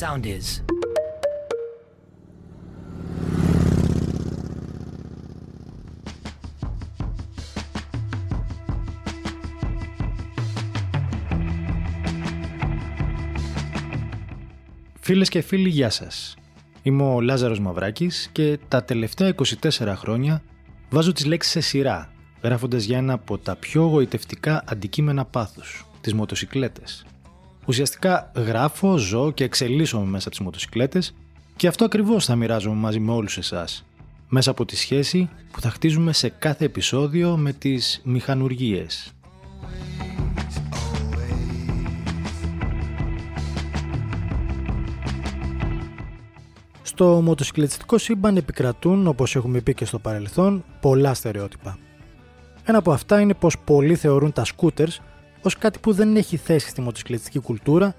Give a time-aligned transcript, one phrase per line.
[0.00, 0.64] sound is.
[15.00, 16.36] Φίλες και φίλοι, γεια σας.
[16.82, 20.42] Είμαι ο Λάζαρος Μαυράκης και τα τελευταία 24 χρόνια
[20.90, 22.12] βάζω τις λέξεις σε σειρά,
[22.42, 27.04] γράφοντας για ένα από τα πιο γοητευτικά αντικείμενα πάθους, τις μοτοσικλέτες.
[27.70, 31.14] Ουσιαστικά γράφω, ζω και εξελίσσομαι μέσα από τις μοτοσικλέτες
[31.56, 33.84] και αυτό ακριβώς θα μοιράζομαι μαζί με όλους εσάς,
[34.28, 39.12] μέσα από τη σχέση που θα χτίζουμε σε κάθε επεισόδιο με τις μηχανουργίες.
[46.82, 51.78] Στο μοτοσυκλετιστικό σύμπαν επικρατούν, όπως έχουμε πει και στο παρελθόν, πολλά στερεότυπα.
[52.64, 55.00] Ένα από αυτά είναι πως πολλοί θεωρούν τα σκούτερς
[55.42, 57.94] ως κάτι που δεν έχει θέση στη μοτοσυκλετιστική κουλτούρα,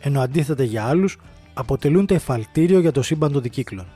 [0.00, 1.18] ενώ αντίθετα για άλλους
[1.54, 3.86] αποτελούν το εφαλτήριο για το σύμπαν των δικύκλων.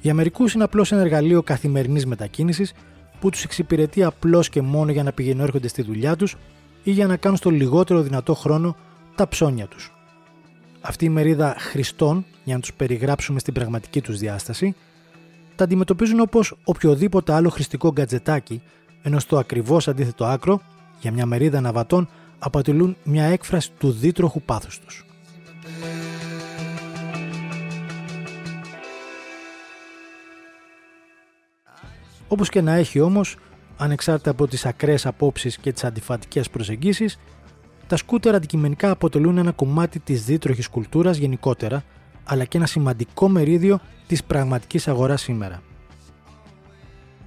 [0.00, 2.72] Για μερικούς είναι απλώς ένα εργαλείο καθημερινής μετακίνησης
[3.20, 6.36] που τους εξυπηρετεί απλώς και μόνο για να πηγαίνουν έρχονται στη δουλειά τους
[6.82, 8.76] ή για να κάνουν στο λιγότερο δυνατό χρόνο
[9.14, 9.92] τα ψώνια τους.
[10.80, 14.74] Αυτή η μερίδα χρηστών, για να τους περιγράψουμε στην πραγματική τους διάσταση,
[15.56, 18.62] τα αντιμετωπίζουν όπως οποιοδήποτε άλλο χρηστικό γκατζετάκι,
[19.02, 20.60] ενώ στο ακριβώς αντίθετο άκρο,
[21.02, 22.08] για μια μερίδα αναβατών,
[22.38, 25.06] αποτελούν μια έκφραση του δίτροχου πάθους τους.
[32.28, 33.36] Όπως και να έχει όμως,
[33.76, 37.18] ανεξάρτητα από τις ακραίες απόψεις και τις αντιφατικές προσεγγίσεις,
[37.86, 41.84] τα σκούτερ αντικειμενικά αποτελούν ένα κομμάτι της δίτροχης κουλτούρας γενικότερα,
[42.24, 45.62] αλλά και ένα σημαντικό μερίδιο της πραγματικής αγοράς σήμερα.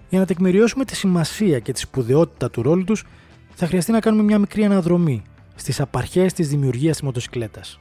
[0.09, 3.03] Για να τεκμηριώσουμε τη σημασία και τη σπουδαιότητα του ρόλου τους,
[3.55, 5.23] θα χρειαστεί να κάνουμε μια μικρή αναδρομή
[5.55, 7.79] στις απαρχές της δημιουργίας της μοτοσυκλέτας.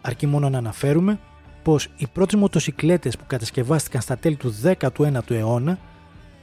[0.00, 1.18] Αρκεί μόνο να αναφέρουμε
[1.62, 5.78] πως οι πρώτες μοτοσυκλέτες που κατασκευάστηκαν στα τέλη του 19ου αιώνα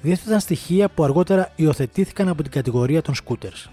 [0.02, 3.70] διέθεταν στοιχεία που αργότερα υιοθετήθηκαν από την κατηγορία των scooters.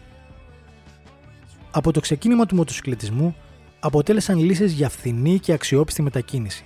[1.71, 3.37] Από το ξεκίνημα του μοτοσυκλετισμού
[3.81, 6.65] αποτέλεσαν λύσεις για φθηνή και αξιόπιστη μετακίνηση.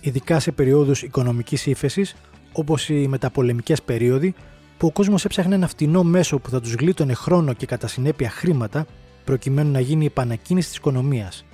[0.00, 2.16] Ειδικά σε περιόδους οικονομικής ύφεσης,
[2.52, 4.34] όπως οι μεταπολεμικές περίοδοι,
[4.78, 8.30] που ο κόσμος έψαχνε ένα φτηνό μέσο που θα τους γλίτωνε χρόνο και κατά συνέπεια
[8.30, 8.86] χρήματα,
[9.24, 11.44] προκειμένου να γίνει η επανακίνηση της οικονομίας.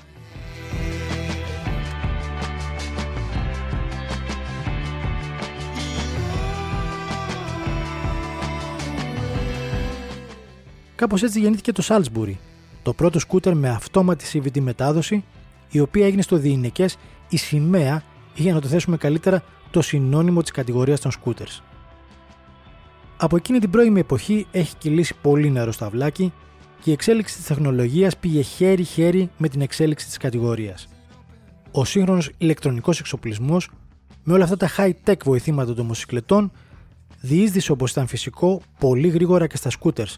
[10.94, 12.34] Κάπως έτσι γεννήθηκε το Salisbury,
[12.82, 15.24] το πρώτο σκούτερ με αυτόματη CVT μετάδοση,
[15.70, 16.96] η οποία έγινε στο διηνεκές
[17.28, 18.02] η σημαία
[18.34, 21.73] ή για να το θέσουμε καλύτερα το συνώνυμο της κατηγορίας των scooters.
[23.16, 26.32] Από εκείνη την πρώιμη εποχή έχει κυλήσει πολύ νερό στο αυλάκι
[26.82, 30.88] και η εξέλιξη της τεχνολογίας πήγε χέρι-χέρι με την εξέλιξη της κατηγορίας.
[31.70, 33.70] Ο σύγχρονος ηλεκτρονικός εξοπλισμός
[34.22, 36.52] με όλα αυτά τα high-tech βοηθήματα των μοσυκλετών
[37.20, 40.14] διείσδησε όπως ήταν φυσικό πολύ γρήγορα και στα scooters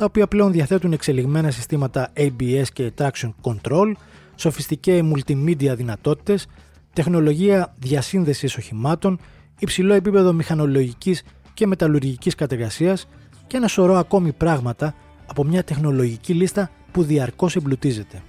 [0.00, 3.92] τα οποία πλέον διαθέτουν εξελιγμένα συστήματα ABS και Traction Control,
[4.34, 6.46] σοφιστικέ multimedia δυνατότητες,
[6.92, 9.18] τεχνολογία διασύνδεσης οχημάτων,
[9.58, 11.22] υψηλό επίπεδο μηχανολογικής
[11.60, 13.08] και μεταλλουργικής κατεργασίας
[13.46, 14.94] και ένα σωρό ακόμη πράγματα
[15.26, 18.22] από μια τεχνολογική λίστα που διαρκώς εμπλουτίζεται.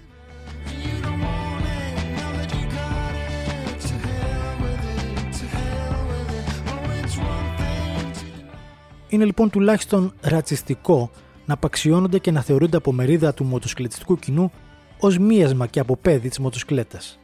[9.09, 11.11] Είναι λοιπόν τουλάχιστον ρατσιστικό
[11.45, 14.51] να απαξιώνονται και να θεωρούνται από μερίδα του μοτοσυκλετιστικού κοινού
[14.99, 17.19] ως μίασμα και αποπέδι της μοτοσυκλέτας.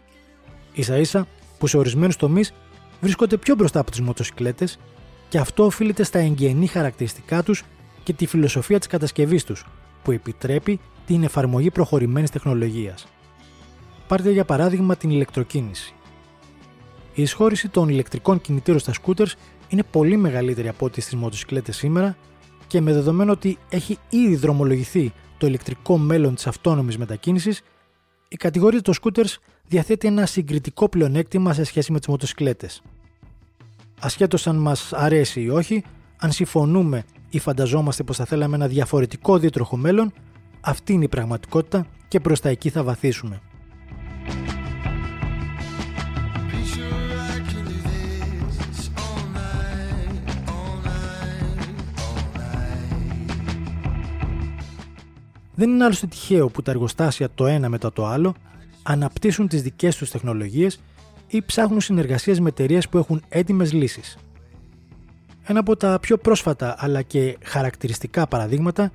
[0.79, 2.53] σα ίσα που σε ορισμένους τομείς
[3.01, 4.79] βρίσκονται πιο μπροστά από τις μοτοσυκλέτες
[5.29, 7.63] και αυτό οφείλεται στα εγγενή χαρακτηριστικά τους
[8.03, 9.65] και τη φιλοσοφία της κατασκευής τους,
[10.03, 13.07] που επιτρέπει την εφαρμογή προχωρημένης τεχνολογίας.
[14.07, 15.93] Πάρτε για παράδειγμα την ηλεκτροκίνηση.
[17.13, 19.31] Η εισχώρηση των ηλεκτρικών κινητήρων στα scooters
[19.69, 22.17] είναι πολύ μεγαλύτερη από ό,τι στις μοτοσυκλέτες σήμερα
[22.67, 27.61] και με δεδομένο ότι έχει ήδη δρομολογηθεί το ηλεκτρικό μέλλον της αυτόνομης μετακίνησης,
[28.27, 29.35] η κατηγορία των scooters
[29.67, 32.81] διαθέτει ένα συγκριτικό πλεονέκτημα σε σχέση με τις μοτοσυκλέτες.
[33.99, 35.83] Ασχέτως αν μας αρέσει ή όχι,
[36.17, 40.13] αν συμφωνούμε ή φανταζόμαστε πως θα θέλαμε ένα διαφορετικό δίτροχο μέλλον,
[40.61, 43.41] αυτή είναι η πραγματικότητα και προς τα εκεί θα βαθίσουμε.
[55.55, 58.35] Δεν είναι άλλωστε τυχαίο που τα εργοστάσια το ένα μετά το άλλο
[58.83, 60.79] αναπτύσσουν τις δικές τους τεχνολογίες
[61.27, 64.17] ή ψάχνουν συνεργασίες με εταιρείες που έχουν έτοιμες λύσεις.
[65.43, 68.91] Ένα από τα πιο πρόσφατα αλλά και χαρακτηριστικά παραδείγματα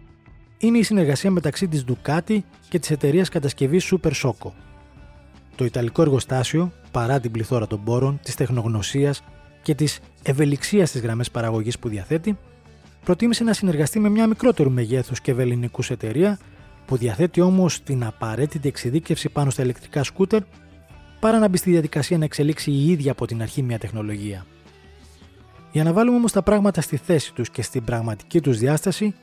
[0.58, 2.38] είναι η συνεργασία μεταξύ της Ducati
[2.68, 4.32] και της εταιρείας κατασκευής Super Soco.
[4.40, 4.52] Το
[5.54, 9.22] Το Ιταλικό εργοστάσιο, παρά την πληθώρα των πόρων, της τεχνογνωσίας
[9.62, 12.38] και της ευελιξίας στις γραμμές παραγωγής που διαθέτει,
[13.04, 16.38] προτίμησε να συνεργαστεί με μια μικρότερου μεγέθους και ευελινικούς εταιρεία
[16.86, 20.42] που διαθέτει όμως την απαραίτητη εξειδίκευση πάνω στα ηλεκτρικά σκούτερ
[21.22, 24.46] παρά να μπει στη διαδικασία να εξελίξει η ίδια από την αρχή μια τεχνολογία.
[25.72, 29.14] Για να βάλουμε όμως τα πράγματα στη θέση τους και στην πραγματική τους διάσταση,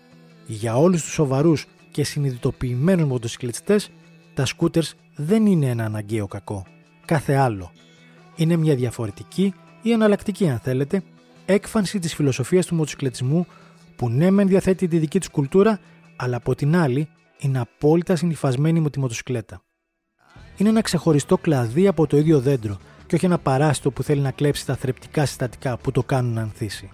[0.45, 3.89] για όλους τους σοβαρούς και συνειδητοποιημένους μοτοσυκλετιστές,
[4.33, 6.65] τα scooters δεν είναι ένα αναγκαίο κακό.
[7.05, 7.71] Κάθε άλλο.
[8.35, 11.03] Είναι μια διαφορετική ή εναλλακτική, αν θέλετε,
[11.45, 13.45] έκφανση της φιλοσοφίας του μοτοσυκλετισμού
[13.95, 15.79] που ναι, μεν διαθέτει τη δική του κουλτούρα,
[16.15, 17.09] αλλά από την άλλη
[17.39, 19.61] είναι απόλυτα συνυφασμένη με τη μοτοσυκλέτα.
[20.59, 22.77] Είναι ένα ξεχωριστό κλαδί από το ίδιο δέντρο
[23.07, 26.41] και όχι ένα παράστο που θέλει να κλέψει τα θρεπτικά συστατικά που το κάνουν να
[26.41, 26.89] ανθίσει.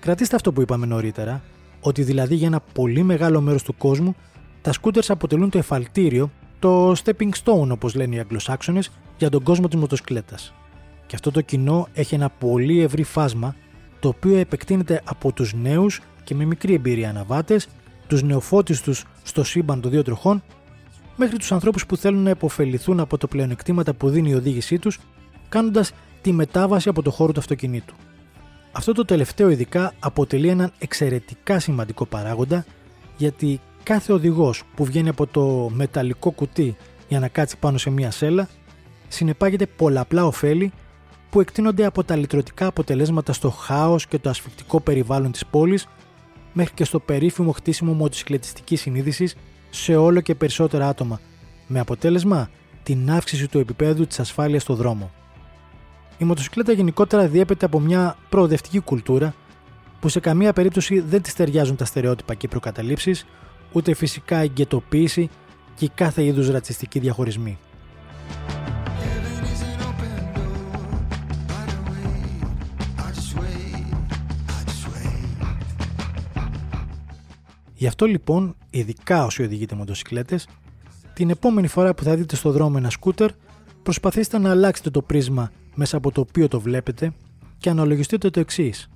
[0.00, 1.42] Κρατήστε αυτό που είπαμε νωρίτερα,
[1.80, 4.14] ότι δηλαδή για ένα πολύ μεγάλο μέρος του κόσμου
[4.62, 9.68] τα scooters αποτελούν το εφαλτήριο, το stepping stone όπως λένε οι Αγγλοσάξονες, για τον κόσμο
[9.68, 10.54] της μοτοσκλέτας.
[11.06, 13.54] Και αυτό το κοινό έχει ένα πολύ ευρύ φάσμα,
[14.00, 17.68] το οποίο επεκτείνεται από τους νέους και με μικρή εμπειρία αναβάτες,
[18.06, 20.42] τους νεοφώτιστους στο σύμπαν των δύο τροχών,
[21.16, 24.98] μέχρι τους ανθρώπους που θέλουν να υποφεληθούν από το πλεονεκτήματα που δίνει η οδήγησή τους,
[25.48, 27.94] κάνοντας τη μετάβαση από το χώρο του αυτοκινήτου.
[28.72, 32.64] Αυτό το τελευταίο ειδικά αποτελεί έναν εξαιρετικά σημαντικό παράγοντα
[33.16, 36.76] γιατί κάθε οδηγός που βγαίνει από το μεταλλικό κουτί
[37.08, 38.48] για να κάτσει πάνω σε μία σέλα
[39.08, 40.72] συνεπάγεται πολλαπλά ωφέλη
[41.30, 45.88] που εκτείνονται από τα λυτρωτικά αποτελέσματα στο χάος και το ασφικτικό περιβάλλον της πόλης
[46.52, 49.36] μέχρι και στο περίφημο χτίσιμο μοτοσυκλετιστικής συνείδησης
[49.70, 51.20] σε όλο και περισσότερα άτομα
[51.66, 52.50] με αποτέλεσμα
[52.82, 55.10] την αύξηση του επίπεδου της ασφάλειας στο δρόμο.
[56.18, 59.34] Η μοτοσυκλέτα γενικότερα διέπεται από μια προοδευτική κουλτούρα
[60.00, 63.14] που σε καμία περίπτωση δεν της ταιριάζουν τα στερεότυπα και οι προκαταλήψει,
[63.72, 65.30] ούτε φυσικά η γκαιτοποίηση
[65.74, 67.58] και κάθε είδους ρατσιστική διαχωρισμοί.
[77.78, 80.48] Γι' αυτό λοιπόν, ειδικά όσοι οδηγείτε μοτοσυκλέτες,
[81.14, 83.30] την επόμενη φορά που θα δείτε στο δρόμο ένα σκούτερ,
[83.82, 87.12] προσπαθήστε να αλλάξετε το πρίσμα μέσα από το οποίο το βλέπετε
[87.58, 88.88] και αναλογιστείτε το εξής.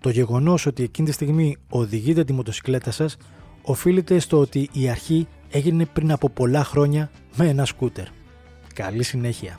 [0.00, 3.16] Το γεγονός ότι εκείνη τη στιγμή οδηγείτε τη μοτοσυκλέτα σας
[3.62, 8.06] οφείλεται στο ότι η αρχή έγινε πριν από πολλά χρόνια με ένα σκούτερ.
[8.74, 9.58] Καλή συνέχεια.